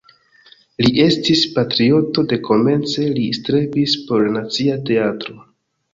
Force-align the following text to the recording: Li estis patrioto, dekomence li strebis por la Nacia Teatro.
Li 0.85 1.03
estis 1.03 1.43
patrioto, 1.57 2.25
dekomence 2.33 3.07
li 3.19 3.27
strebis 3.41 3.95
por 4.09 4.27
la 4.29 4.33
Nacia 4.39 4.83
Teatro. 4.91 5.39